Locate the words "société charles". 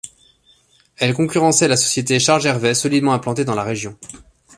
1.77-2.41